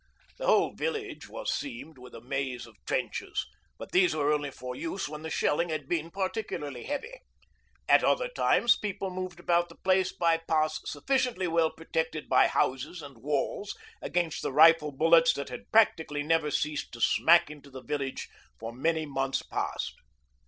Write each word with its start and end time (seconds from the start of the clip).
The 0.39 0.47
whole 0.47 0.73
village 0.73 1.29
was 1.29 1.53
seamed 1.53 1.99
with 1.99 2.15
a 2.15 2.21
maze 2.21 2.65
of 2.65 2.75
trenches, 2.87 3.45
but 3.77 3.91
these 3.91 4.15
were 4.15 4.33
only 4.33 4.49
for 4.49 4.75
use 4.75 5.07
when 5.07 5.21
the 5.21 5.29
shelling 5.29 5.69
had 5.69 5.87
been 5.87 6.09
particularly 6.09 6.85
heavy. 6.85 7.19
At 7.87 8.03
other 8.03 8.27
times 8.27 8.75
people 8.75 9.11
moved 9.11 9.39
about 9.39 9.69
the 9.69 9.75
place 9.75 10.11
by 10.11 10.37
paths 10.37 10.81
sufficiently 10.85 11.45
well 11.47 11.69
protected 11.69 12.27
by 12.27 12.47
houses 12.47 13.03
and 13.03 13.19
walls 13.19 13.77
against 14.01 14.41
the 14.41 14.51
rifle 14.51 14.91
bullets 14.91 15.33
that 15.33 15.49
had 15.49 15.71
practically 15.71 16.23
never 16.23 16.49
ceased 16.49 16.91
to 16.93 16.99
smack 16.99 17.51
into 17.51 17.69
the 17.69 17.83
village 17.83 18.27
for 18.59 18.73
many 18.73 19.05
months 19.05 19.43
past. 19.43 19.93